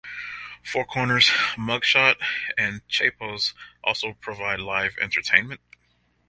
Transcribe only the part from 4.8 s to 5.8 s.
entertainment.